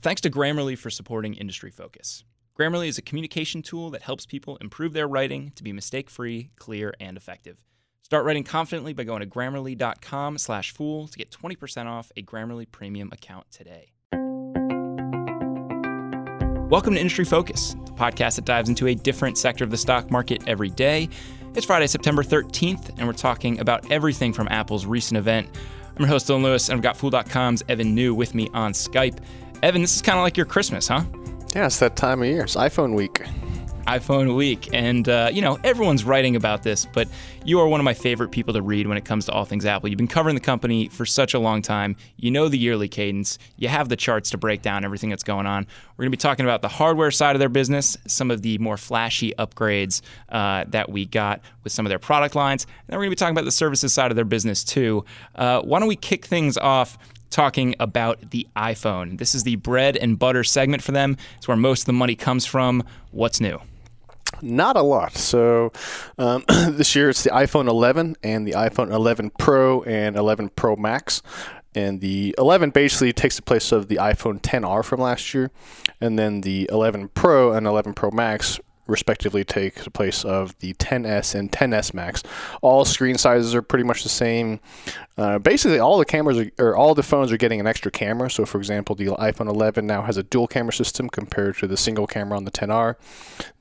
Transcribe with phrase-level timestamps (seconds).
[0.00, 2.22] Thanks to Grammarly for supporting Industry Focus.
[2.56, 6.94] Grammarly is a communication tool that helps people improve their writing to be mistake-free, clear,
[7.00, 7.56] and effective.
[8.02, 13.50] Start writing confidently by going to grammarly.com/fool to get 20% off a Grammarly premium account
[13.50, 13.90] today.
[16.70, 20.12] Welcome to Industry Focus, the podcast that dives into a different sector of the stock
[20.12, 21.08] market every day.
[21.56, 25.48] It's Friday, September 13th, and we're talking about everything from Apple's recent event.
[25.96, 29.18] I'm your host, Dylan Lewis, and I've got Fool.com's Evan Niu with me on Skype.
[29.60, 31.02] Evan, this is kind of like your Christmas, huh?
[31.54, 32.42] Yeah, it's that time of year.
[32.42, 33.24] It's iPhone week.
[33.88, 34.68] iPhone week.
[34.72, 37.08] And, uh, you know, everyone's writing about this, but
[37.44, 39.66] you are one of my favorite people to read when it comes to all things
[39.66, 39.88] Apple.
[39.88, 41.96] You've been covering the company for such a long time.
[42.18, 45.46] You know the yearly cadence, you have the charts to break down everything that's going
[45.46, 45.66] on.
[45.96, 48.58] We're going to be talking about the hardware side of their business, some of the
[48.58, 52.64] more flashy upgrades uh, that we got with some of their product lines.
[52.64, 55.04] And then we're going to be talking about the services side of their business, too.
[55.34, 56.96] Uh, why don't we kick things off?
[57.30, 59.18] Talking about the iPhone.
[59.18, 61.16] This is the bread and butter segment for them.
[61.36, 62.84] It's where most of the money comes from.
[63.10, 63.60] What's new?
[64.42, 65.16] Not a lot.
[65.16, 65.72] So
[66.18, 70.76] um, this year it's the iPhone 11 and the iPhone 11 Pro and 11 Pro
[70.76, 71.22] Max.
[71.74, 75.50] And the 11 basically takes the place of the iPhone 10R from last year.
[76.00, 78.58] And then the 11 Pro and 11 Pro Max
[78.88, 82.22] respectively take the place of the 10s and 10s max.
[82.62, 84.60] All screen sizes are pretty much the same.
[85.16, 88.30] Uh, basically all the cameras are, or all the phones are getting an extra camera.
[88.30, 91.76] So for example the iphone 11 now has a dual camera system compared to the
[91.76, 92.96] single camera on the 10r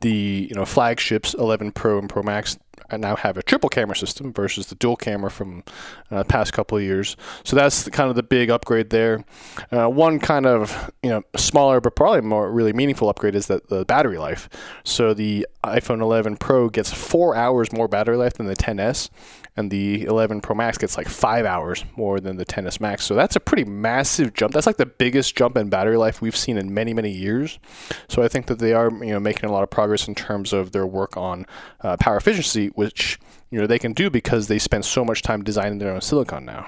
[0.01, 2.57] the you know flagships 11 pro and pro max
[2.95, 5.63] now have a triple camera system versus the dual camera from
[6.11, 7.17] uh, past couple of years.
[7.43, 9.25] So that's the, kind of the big upgrade there.
[9.71, 13.67] Uh, one kind of you know smaller but probably more really meaningful upgrade is that
[13.67, 14.47] the battery life.
[14.83, 19.09] So the iPhone 11 Pro gets four hours more battery life than the 10s,
[19.55, 23.03] and the 11 Pro Max gets like five hours more than the 10s Max.
[23.03, 24.53] So that's a pretty massive jump.
[24.53, 27.59] That's like the biggest jump in battery life we've seen in many many years.
[28.07, 30.53] So I think that they are you know making a lot of progress in terms
[30.53, 31.45] of their work on
[31.81, 35.43] uh, power efficiency, which you know they can do because they spend so much time
[35.43, 36.67] designing their own silicon now.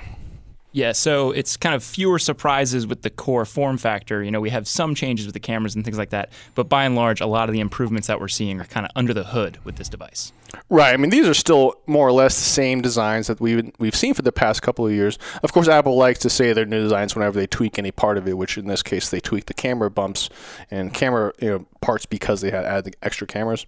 [0.72, 4.24] Yeah, so it's kind of fewer surprises with the core form factor.
[4.24, 6.84] You know, we have some changes with the cameras and things like that, but by
[6.86, 9.24] and large, a lot of the improvements that we're seeing are kind of under the
[9.24, 10.32] hood with this device.
[10.70, 10.94] Right.
[10.94, 14.14] I mean, these are still more or less the same designs that we've we've seen
[14.14, 15.18] for the past couple of years.
[15.44, 18.28] Of course, Apple likes to say their new designs whenever they tweak any part of
[18.28, 20.30] it, which in this case they tweak the camera bumps
[20.70, 23.66] and camera you know, parts because they had added extra cameras.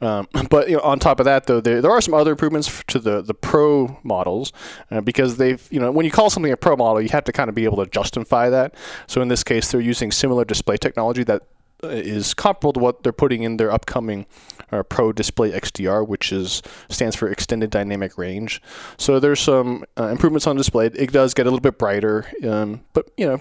[0.00, 2.82] Um, but you know, on top of that, though, there, there are some other improvements
[2.88, 4.52] to the the Pro models
[4.90, 7.32] uh, because they've you know when you call something a Pro model, you have to
[7.32, 8.74] kind of be able to justify that.
[9.06, 11.42] So in this case, they're using similar display technology that
[11.82, 14.26] is comparable to what they're putting in their upcoming
[14.72, 18.60] uh, Pro Display XDR, which is stands for Extended Dynamic Range.
[18.98, 20.86] So there's some uh, improvements on display.
[20.86, 23.40] It does get a little bit brighter, um, but you know,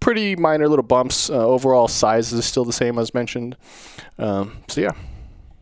[0.00, 1.30] pretty minor little bumps.
[1.30, 3.56] Uh, overall size is still the same as mentioned.
[4.18, 4.92] Um, so yeah.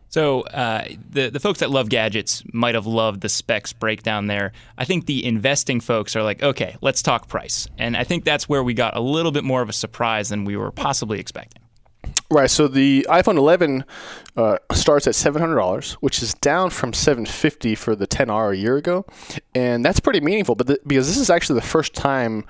[0.09, 4.51] So uh, the the folks that love gadgets might have loved the specs breakdown there.
[4.77, 8.49] I think the investing folks are like, okay, let's talk price, and I think that's
[8.49, 11.60] where we got a little bit more of a surprise than we were possibly expecting.
[12.31, 12.49] Right.
[12.49, 13.83] So the iPhone 11
[14.37, 19.05] uh, starts at $700, which is down from 750 for the 10R a year ago,
[19.53, 20.55] and that's pretty meaningful.
[20.55, 22.45] But the, because this is actually the first time,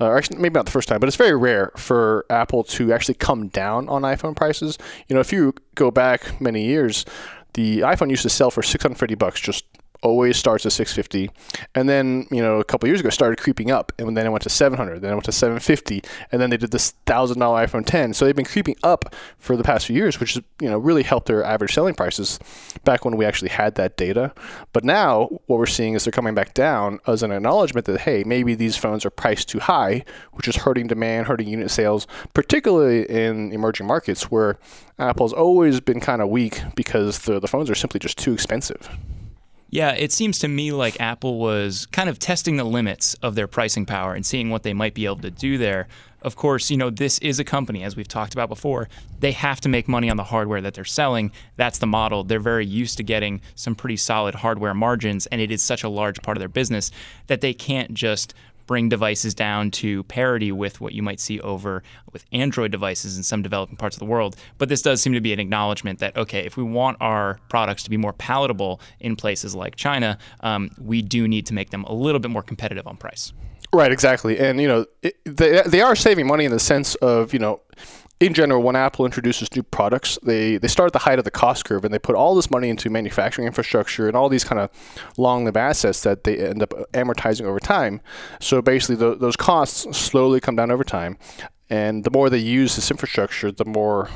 [0.00, 2.94] uh, or actually maybe not the first time, but it's very rare for Apple to
[2.94, 4.78] actually come down on iPhone prices.
[5.06, 7.04] You know, if you go back many years,
[7.52, 9.66] the iPhone used to sell for 650 bucks just
[10.06, 11.30] always starts at 650
[11.74, 14.42] and then you know a couple years ago started creeping up and then it went
[14.42, 17.84] to 700 then it went to 750 and then they did this thousand dollar iphone
[17.84, 20.78] 10 so they've been creeping up for the past few years which has you know
[20.78, 22.38] really helped their average selling prices
[22.84, 24.32] back when we actually had that data.
[24.72, 28.24] But now what we're seeing is they're coming back down as an acknowledgement that hey
[28.24, 33.04] maybe these phones are priced too high which is hurting demand hurting unit sales particularly
[33.10, 34.58] in emerging markets where
[34.98, 38.88] apple's always been kind of weak because the, the phones are simply just too expensive
[39.76, 43.46] yeah, it seems to me like Apple was kind of testing the limits of their
[43.46, 45.86] pricing power and seeing what they might be able to do there.
[46.22, 48.88] Of course, you know, this is a company, as we've talked about before.
[49.20, 51.30] They have to make money on the hardware that they're selling.
[51.56, 52.24] That's the model.
[52.24, 55.90] They're very used to getting some pretty solid hardware margins, and it is such a
[55.90, 56.90] large part of their business
[57.26, 58.32] that they can't just
[58.66, 61.82] bring devices down to parity with what you might see over
[62.12, 64.36] with Android devices in some developing parts of the world.
[64.58, 67.82] But this does seem to be an acknowledgement that, okay, if we want our products
[67.84, 71.84] to be more palatable in places like China, um, we do need to make them
[71.84, 73.32] a little bit more competitive on price.
[73.72, 74.38] Right, exactly.
[74.38, 77.60] And, you know, it, they, they are saving money in the sense of, you know,
[78.18, 81.30] in general, when Apple introduces new products, they, they start at the height of the
[81.30, 84.58] cost curve and they put all this money into manufacturing infrastructure and all these kind
[84.58, 84.70] of
[85.18, 88.00] long lived assets that they end up amortizing over time.
[88.40, 91.18] So basically, the, those costs slowly come down over time.
[91.68, 94.08] And the more they use this infrastructure, the more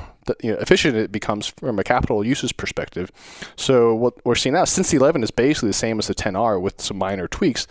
[0.42, 3.10] you know, efficient it becomes from a capital uses perspective.
[3.56, 6.60] So what we're seeing now, since the 11 is basically the same as the 10R
[6.60, 7.66] with some minor tweaks,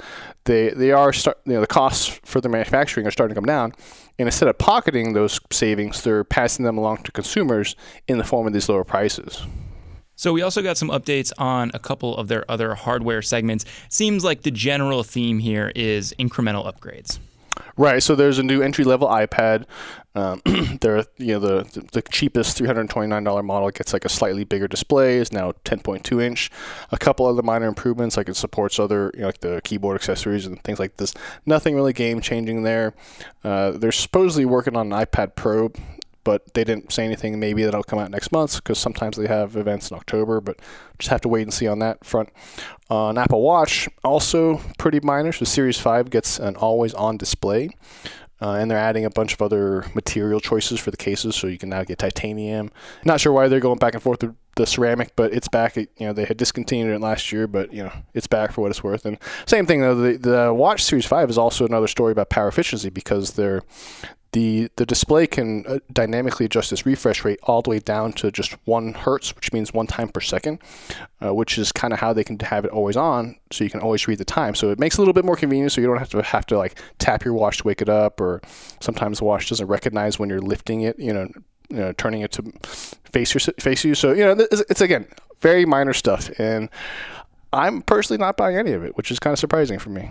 [0.45, 3.45] they they are start, you know the costs for the manufacturing are starting to come
[3.45, 3.73] down,
[4.17, 7.75] and instead of pocketing those savings, they're passing them along to consumers
[8.07, 9.45] in the form of these lower prices.
[10.15, 13.63] So we also got some updates on a couple of their other hardware segments.
[13.87, 17.19] Seems like the general theme here is incremental upgrades.
[17.77, 18.01] Right.
[18.03, 19.65] So there's a new entry level iPad.
[20.15, 20.41] Um,
[20.81, 24.09] there, you know, the the cheapest three hundred twenty nine dollar model gets like a
[24.09, 25.17] slightly bigger display.
[25.17, 26.51] is now ten point two inch.
[26.91, 30.45] A couple other minor improvements, like it supports other, you know, like the keyboard accessories
[30.45, 31.13] and things like this.
[31.45, 32.93] Nothing really game changing there.
[33.43, 35.71] Uh, they're supposedly working on an iPad Pro
[36.29, 37.39] but they didn't say anything.
[37.39, 40.59] Maybe that'll come out next month because sometimes they have events in October, but
[40.99, 42.29] just have to wait and see on that front.
[42.87, 45.31] Uh, an Apple Watch, also pretty minor.
[45.31, 47.71] So Series 5 gets an always on display.
[48.39, 51.57] Uh, and they're adding a bunch of other material choices for the cases, so you
[51.57, 52.69] can now get titanium.
[53.03, 55.75] Not sure why they're going back and forth with the ceramic, but it's back.
[55.77, 58.69] You know, they had discontinued it last year, but you know, it's back for what
[58.69, 59.05] it's worth.
[59.05, 62.47] And same thing though, the the Watch Series Five is also another story about power
[62.47, 63.61] efficiency because they're
[64.31, 68.31] the the display can uh, dynamically adjust its refresh rate all the way down to
[68.31, 70.59] just one hertz, which means one time per second,
[71.23, 73.79] uh, which is kind of how they can have it always on, so you can
[73.79, 74.53] always read the time.
[74.53, 76.45] So it makes it a little bit more convenient, so you don't have to have
[76.47, 78.41] to like tap your watch to wake it up, or
[78.79, 81.27] sometimes the watch doesn't recognize when you're lifting it, you know,
[81.69, 82.43] you know turning it to
[83.05, 83.95] face your face you.
[83.95, 85.07] So you know, it's, it's again
[85.41, 86.69] very minor stuff, and
[87.51, 90.07] I'm personally not buying any of it, which is kind of surprising for me.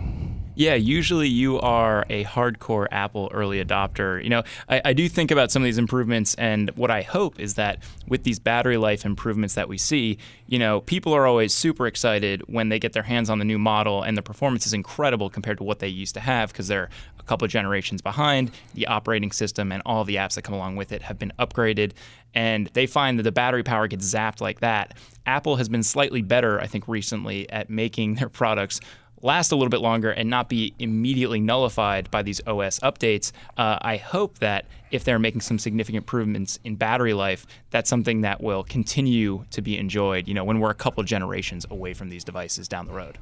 [0.59, 4.21] Yeah, usually you are a hardcore Apple early adopter.
[4.21, 7.39] You know, I, I, do think about some of these improvements, and what I hope
[7.39, 10.17] is that with these battery life improvements that we see,
[10.47, 13.57] you know, people are always super excited when they get their hands on the new
[13.57, 16.89] model, and the performance is incredible compared to what they used to have because they're
[17.17, 18.51] a couple of generations behind.
[18.73, 21.93] The operating system and all the apps that come along with it have been upgraded,
[22.33, 24.97] and they find that the battery power gets zapped like that.
[25.25, 28.81] Apple has been slightly better, I think, recently at making their products
[29.21, 33.31] last a little bit longer and not be immediately nullified by these OS updates.
[33.57, 38.21] Uh, I hope that if they're making some significant improvements in battery life, that's something
[38.21, 40.27] that will continue to be enjoyed.
[40.27, 43.17] You know, when we're a couple generations away from these devices down the road.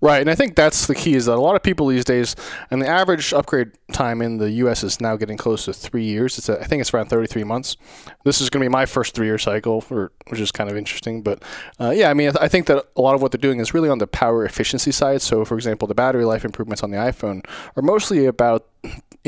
[0.00, 2.36] Right, and I think that's the key is that a lot of people these days,
[2.70, 4.84] and the average upgrade time in the U.S.
[4.84, 6.38] is now getting close to three years.
[6.38, 7.76] It's a, I think it's around 33 months.
[8.24, 11.22] This is going to be my first three-year cycle, or, which is kind of interesting.
[11.22, 11.42] But
[11.80, 13.88] uh, yeah, I mean, I think that a lot of what they're doing is really
[13.88, 15.20] on the power efficiency side.
[15.20, 17.44] So, for example, the battery life improvements on the iPhone
[17.76, 18.66] are mostly about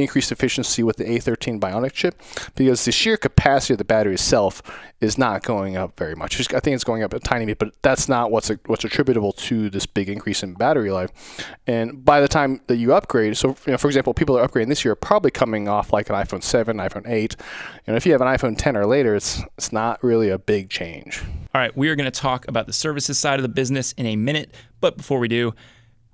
[0.01, 2.21] increased efficiency with the A13 Bionic chip
[2.55, 4.63] because the sheer capacity of the battery itself
[5.01, 6.39] is not going up very much.
[6.53, 9.71] I think it's going up a tiny bit, but that's not what's what's attributable to
[9.71, 11.11] this big increase in battery life.
[11.67, 14.69] And by the time that you upgrade, so you know, for example, people are upgrading
[14.69, 17.37] this year probably coming off like an iPhone 7, iPhone 8.
[17.87, 20.69] And if you have an iPhone 10 or later, it's it's not really a big
[20.69, 21.23] change.
[21.55, 24.07] All right, we are going to talk about the services side of the business in
[24.07, 25.55] a minute, but before we do,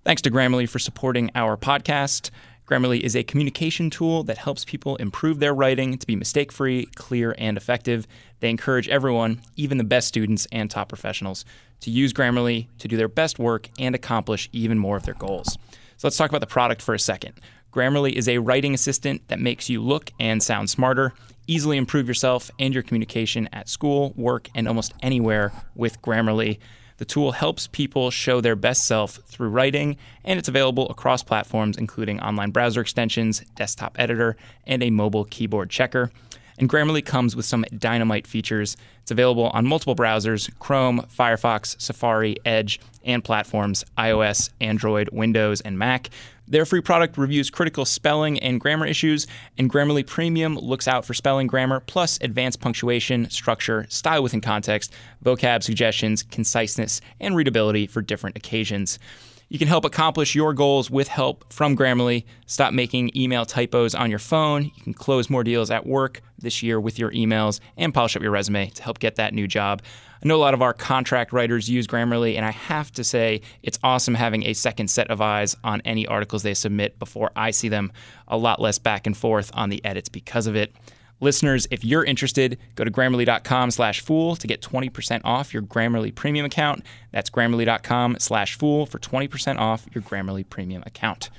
[0.05, 2.31] thanks to Grammarly for supporting our podcast.
[2.67, 6.87] Grammarly is a communication tool that helps people improve their writing to be mistake free,
[6.97, 8.09] clear, and effective.
[8.41, 11.45] They encourage everyone, even the best students and top professionals,
[11.81, 15.57] to use Grammarly to do their best work and accomplish even more of their goals.
[15.97, 17.35] So let's talk about the product for a second.
[17.73, 21.13] Grammarly is a writing assistant that makes you look and sound smarter,
[21.47, 26.59] easily improve yourself and your communication at school, work, and almost anywhere with Grammarly.
[26.99, 31.77] The tool helps people show their best self through writing, and it's available across platforms,
[31.77, 34.37] including online browser extensions, desktop editor,
[34.67, 36.11] and a mobile keyboard checker.
[36.59, 38.77] And Grammarly comes with some dynamite features.
[39.03, 45.79] It's available on multiple browsers Chrome, Firefox, Safari, Edge, and platforms iOS, Android, Windows, and
[45.79, 46.09] Mac.
[46.49, 49.27] Their free product reviews critical spelling and grammar issues,
[49.59, 54.93] and Grammarly Premium looks out for spelling grammar, plus advanced punctuation, structure, style within context,
[55.25, 59.01] vocab suggestions, conciseness, and readability for different occasions.
[59.49, 62.25] You can help accomplish your goals with help from Grammarly.
[62.47, 64.65] Stop making email typos on your phone.
[64.65, 68.23] You can close more deals at work this year with your emails and polish up
[68.23, 69.83] your resume to help get that new job.
[70.21, 73.43] I know a lot of our contract writers use Grammarly, and I have to say
[73.63, 77.53] it's awesome having a second set of eyes on any articles they submit before I
[77.53, 77.93] see them.
[78.27, 80.75] A lot less back and forth on the edits because of it.
[81.21, 86.15] Listeners, if you're interested, go to grammarly.com slash fool to get 20% off your Grammarly
[86.15, 86.85] premium account.
[87.11, 91.31] That's grammarly.com slash fool for 20% off your Grammarly premium account.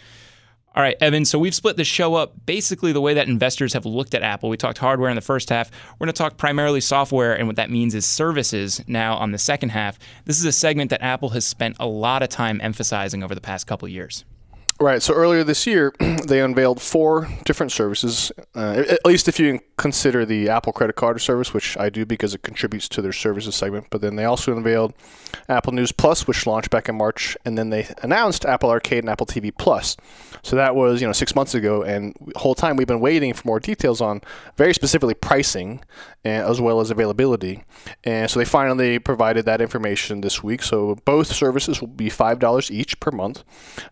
[0.75, 3.87] All right, Evan, so we've split the show up basically the way that investors have
[3.87, 4.49] looked at Apple.
[4.49, 5.71] We talked hardware in the first half.
[5.93, 9.39] We're going to talk primarily software, and what that means is services now on the
[9.39, 9.97] second half.
[10.25, 13.41] This is a segment that Apple has spent a lot of time emphasizing over the
[13.41, 14.23] past couple years.
[14.79, 15.01] Right.
[15.01, 18.31] So earlier this year, they unveiled four different services.
[18.55, 22.35] Uh, at least if you consider the Apple Credit Card service, which I do because
[22.35, 23.87] it contributes to their services segment.
[23.89, 24.93] But then they also unveiled
[25.49, 29.09] Apple News Plus, which launched back in March, and then they announced Apple Arcade and
[29.09, 29.97] Apple TV Plus.
[30.47, 33.33] So that was you know six months ago, and the whole time we've been waiting
[33.33, 34.21] for more details on
[34.55, 35.83] very specifically pricing,
[36.23, 37.65] and, as well as availability.
[38.05, 40.63] And so they finally provided that information this week.
[40.63, 43.43] So both services will be five dollars each per month,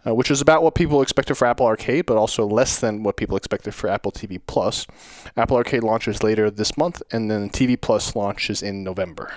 [0.07, 3.17] uh, which is about what people expected for Apple Arcade, but also less than what
[3.17, 4.88] people expected for Apple TV Plus.
[5.35, 9.33] Apple Arcade launches later this month, and then TV Plus launches in November.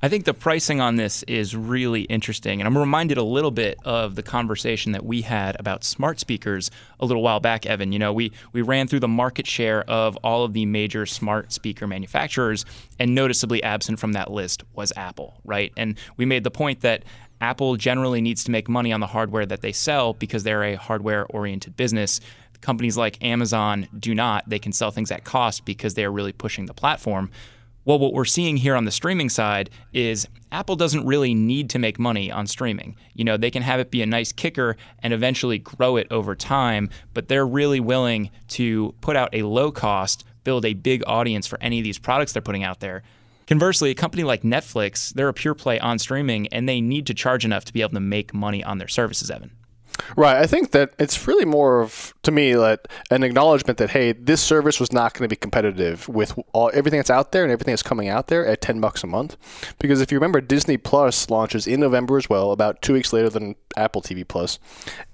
[0.00, 2.60] I think the pricing on this is really interesting.
[2.60, 6.70] And I'm reminded a little bit of the conversation that we had about smart speakers
[7.00, 7.90] a little while back, Evan.
[7.90, 11.52] You know, we, we ran through the market share of all of the major smart
[11.52, 12.64] speaker manufacturers,
[13.00, 15.72] and noticeably absent from that list was Apple, right?
[15.76, 17.02] And we made the point that
[17.40, 20.74] Apple generally needs to make money on the hardware that they sell because they're a
[20.76, 22.20] hardware oriented business.
[22.60, 24.48] Companies like Amazon do not.
[24.48, 27.30] They can sell things at cost because they are really pushing the platform.
[27.88, 31.78] Well, what we're seeing here on the streaming side is Apple doesn't really need to
[31.78, 32.96] make money on streaming.
[33.14, 36.34] You know, they can have it be a nice kicker and eventually grow it over
[36.34, 41.46] time, but they're really willing to put out a low cost, build a big audience
[41.46, 43.02] for any of these products they're putting out there
[43.48, 47.14] Conversely, a company like Netflix, they're a pure play on streaming and they need to
[47.14, 49.50] charge enough to be able to make money on their services, Evan.
[50.16, 50.36] Right.
[50.36, 54.40] I think that it's really more of to me like an acknowledgement that hey, this
[54.40, 57.72] service was not going to be competitive with all everything that's out there and everything
[57.72, 59.36] that's coming out there at ten bucks a month.
[59.78, 63.28] Because if you remember, Disney Plus launches in November as well, about two weeks later
[63.28, 64.58] than Apple TV Plus,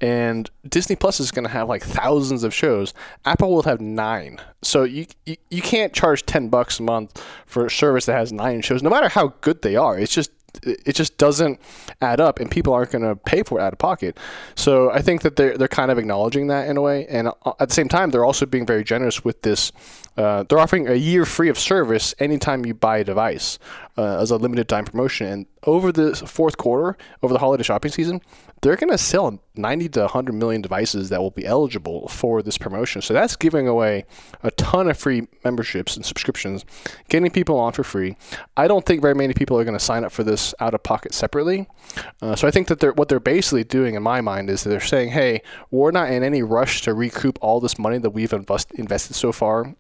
[0.01, 2.95] and Disney Plus is going to have like thousands of shows.
[3.25, 4.41] Apple will have nine.
[4.63, 8.33] So you, you you can't charge ten bucks a month for a service that has
[8.33, 9.99] nine shows, no matter how good they are.
[9.99, 10.31] It's just
[10.63, 11.61] it just doesn't
[12.01, 14.19] add up, and people aren't going to pay for it out of pocket.
[14.55, 17.53] So I think that they're they're kind of acknowledging that in a way, and uh,
[17.61, 19.73] at the same time, they're also being very generous with this.
[20.17, 23.59] Uh, they're offering a year free of service anytime you buy a device
[23.97, 25.27] uh, as a limited time promotion.
[25.27, 28.21] And over the fourth quarter, over the holiday shopping season,
[28.61, 32.59] they're going to sell 90 to 100 million devices that will be eligible for this
[32.59, 33.03] promotion.
[33.03, 34.05] So that's giving away
[34.43, 36.65] a ton of free memberships and subscriptions,
[37.09, 38.17] getting people on for free.
[38.57, 40.83] I don't think very many people are going to sign up for this out of
[40.83, 41.69] pocket separately.
[42.21, 44.81] Uh, so I think that they're, what they're basically doing, in my mind, is they're
[44.81, 48.73] saying, hey, we're not in any rush to recoup all this money that we've invest-
[48.73, 49.75] invested so far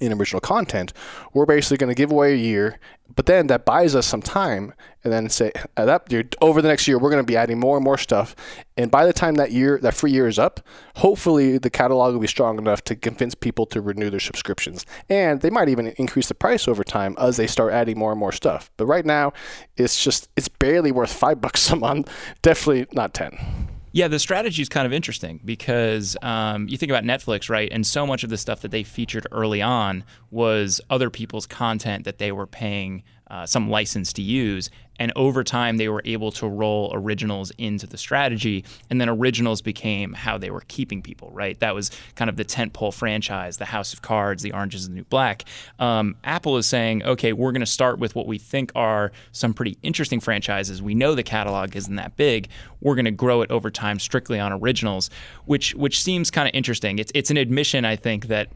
[0.00, 0.92] in original content,
[1.32, 2.78] we're basically going to give away a year,
[3.16, 6.86] but then that buys us some time, and then say that year, over the next
[6.86, 8.36] year we're going to be adding more and more stuff,
[8.76, 10.60] and by the time that year that free year is up,
[10.96, 15.40] hopefully the catalog will be strong enough to convince people to renew their subscriptions, and
[15.40, 18.32] they might even increase the price over time as they start adding more and more
[18.32, 18.70] stuff.
[18.76, 19.32] But right now,
[19.76, 23.69] it's just it's barely worth five bucks a month, definitely not ten.
[23.92, 27.68] Yeah, the strategy is kind of interesting because um, you think about Netflix, right?
[27.72, 32.04] And so much of the stuff that they featured early on was other people's content
[32.04, 34.70] that they were paying uh, some license to use.
[34.98, 38.66] And over time, they were able to roll originals into the strategy.
[38.90, 41.58] And then originals became how they were keeping people, right?
[41.60, 44.98] That was kind of the tentpole franchise, the House of Cards, the Oranges and the
[44.98, 45.44] New Black.
[45.78, 49.54] Um, Apple is saying, okay, we're going to start with what we think are some
[49.54, 50.82] pretty interesting franchises.
[50.82, 52.50] We know the catalog isn't that big.
[52.82, 55.08] We're going to grow it over time strictly on originals,
[55.46, 56.98] which which seems kind of interesting.
[56.98, 58.48] It's it's an admission, I think, that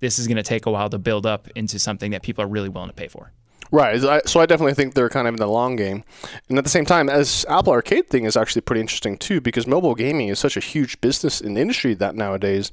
[0.00, 2.48] this is going to take a while to build up into something that people are
[2.48, 3.30] really willing to pay for.
[3.72, 4.00] Right.
[4.26, 6.04] So I definitely think they're kind of in the long game.
[6.48, 9.66] And at the same time, as Apple Arcade thing is actually pretty interesting too, because
[9.66, 12.70] mobile gaming is such a huge business in the industry that nowadays.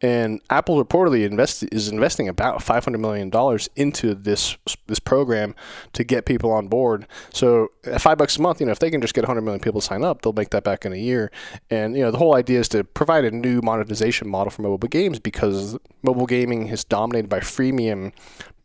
[0.00, 3.30] And Apple reportedly invest, is investing about $500 million
[3.76, 4.56] into this
[4.86, 5.54] this program
[5.92, 7.06] to get people on board.
[7.32, 9.60] So at five bucks a month, you know, if they can just get 100 million
[9.60, 11.30] people to sign up, they'll make that back in a year.
[11.70, 14.88] And, you know, the whole idea is to provide a new monetization model for mobile
[14.88, 18.12] games because mobile gaming is dominated by freemium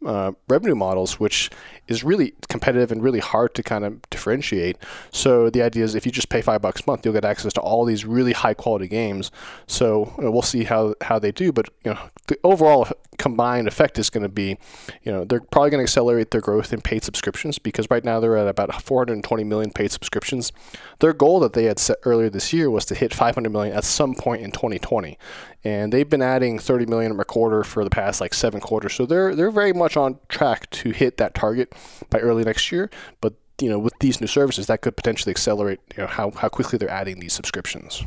[0.05, 1.49] uh, revenue models, which
[1.87, 4.77] is really competitive and really hard to kind of differentiate.
[5.11, 7.53] So the idea is if you just pay five bucks a month, you'll get access
[7.53, 9.31] to all these really high quality games.
[9.65, 12.87] So you know, we'll see how, how they do, but you know the overall
[13.17, 14.57] combined effect is going to be,
[15.03, 18.19] you know, they're probably going to accelerate their growth in paid subscriptions because right now
[18.19, 20.51] they're at about 420 million paid subscriptions.
[20.99, 23.83] Their goal that they had set earlier this year was to hit 500 million at
[23.83, 25.17] some point in 2020,
[25.67, 28.93] and they've been adding 30 million a quarter for the past like seven quarters.
[28.93, 31.73] So they're they're very much on track to hit that target
[32.09, 32.89] by early next year.
[33.19, 36.47] But you know, with these new services, that could potentially accelerate you know how how
[36.47, 38.03] quickly they're adding these subscriptions.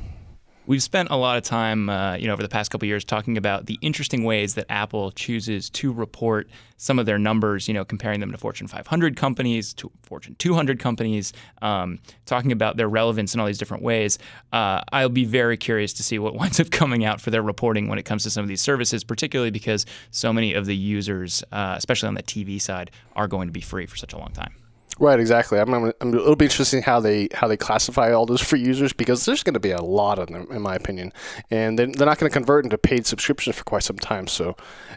[0.71, 3.37] We've spent a lot of time, uh, you know, over the past couple years talking
[3.37, 7.85] about the interesting ways that Apple chooses to report some of their numbers, you know,
[7.85, 13.35] comparing them to Fortune 500 companies, to Fortune 200 companies, um, talking about their relevance
[13.35, 14.21] in all these different ways.
[14.53, 17.89] Uh, I'll be very curious to see what winds up coming out for their reporting
[17.89, 21.43] when it comes to some of these services, particularly because so many of the users,
[21.51, 24.31] uh, especially on the TV side, are going to be free for such a long
[24.31, 24.55] time.
[24.99, 25.59] Right, exactly.
[25.59, 29.25] I'm, I'm, it'll be interesting how they how they classify all those free users because
[29.25, 31.13] there's going to be a lot of them, in my opinion,
[31.51, 34.27] and they're, they're not going to convert into paid subscriptions for quite some time.
[34.27, 34.57] So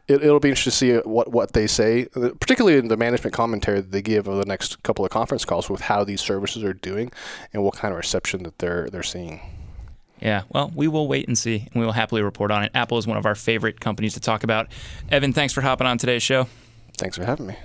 [0.10, 2.08] it, will be interesting to see what what they say,
[2.40, 5.70] particularly in the management commentary that they give over the next couple of conference calls
[5.70, 7.10] with how these services are doing
[7.54, 9.40] and what kind of reception that they're they're seeing.
[10.20, 12.72] Yeah, well, we will wait and see, and we will happily report on it.
[12.74, 14.68] Apple is one of our favorite companies to talk about.
[15.10, 16.48] Evan, thanks for hopping on today's show.
[16.98, 17.58] Thanks for having me.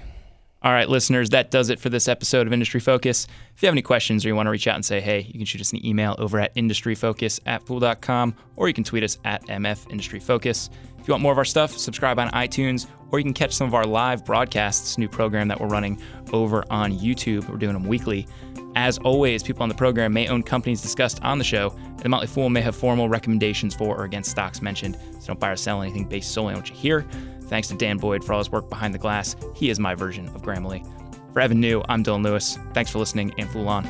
[0.60, 3.28] All right, listeners, that does it for this episode of Industry Focus.
[3.54, 5.34] If you have any questions or you want to reach out and say, hey, you
[5.34, 9.18] can shoot us an email over at industryfocus at fool.com or you can tweet us
[9.24, 10.68] at MF Industry Focus.
[10.98, 13.68] If you want more of our stuff, subscribe on iTunes or you can catch some
[13.68, 17.48] of our live broadcasts, new program that we're running over on YouTube.
[17.48, 18.26] We're doing them weekly.
[18.74, 22.08] As always, people on the program may own companies discussed on the show, and the
[22.08, 25.56] Motley Fool may have formal recommendations for or against stocks mentioned, so don't buy or
[25.56, 27.06] sell anything based solely on what you hear.
[27.48, 29.34] Thanks to Dan Boyd for all his work behind the glass.
[29.54, 30.86] He is my version of Grammarly.
[31.32, 32.58] For Evan Niu, I'm Dylan Lewis.
[32.74, 33.84] Thanks for listening and Fool On.